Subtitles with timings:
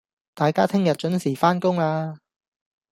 [0.33, 2.17] 大家聽日準時返工喇